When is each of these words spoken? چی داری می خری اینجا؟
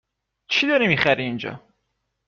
چی 0.47 0.67
داری 0.67 0.87
می 0.87 0.97
خری 0.97 1.23
اینجا؟ 1.23 1.59